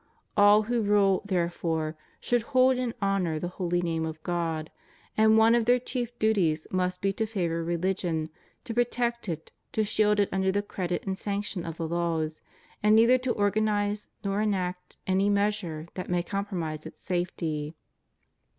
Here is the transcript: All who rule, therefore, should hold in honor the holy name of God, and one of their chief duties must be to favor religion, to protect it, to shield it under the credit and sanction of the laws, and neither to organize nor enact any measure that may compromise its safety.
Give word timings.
All 0.35 0.63
who 0.63 0.81
rule, 0.81 1.21
therefore, 1.25 1.95
should 2.19 2.41
hold 2.41 2.77
in 2.77 2.95
honor 3.03 3.37
the 3.37 3.49
holy 3.49 3.83
name 3.83 4.03
of 4.03 4.23
God, 4.23 4.71
and 5.15 5.37
one 5.37 5.53
of 5.53 5.65
their 5.65 5.77
chief 5.77 6.17
duties 6.17 6.65
must 6.71 7.01
be 7.03 7.13
to 7.13 7.27
favor 7.27 7.63
religion, 7.63 8.31
to 8.63 8.73
protect 8.73 9.29
it, 9.29 9.51
to 9.73 9.83
shield 9.83 10.19
it 10.19 10.29
under 10.31 10.51
the 10.51 10.63
credit 10.63 11.05
and 11.05 11.19
sanction 11.19 11.63
of 11.63 11.77
the 11.77 11.87
laws, 11.87 12.41
and 12.81 12.95
neither 12.95 13.19
to 13.19 13.33
organize 13.33 14.07
nor 14.23 14.41
enact 14.41 14.97
any 15.05 15.29
measure 15.29 15.87
that 15.93 16.09
may 16.09 16.23
compromise 16.23 16.87
its 16.87 16.99
safety. 17.03 17.75